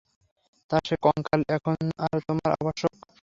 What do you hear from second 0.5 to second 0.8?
তা,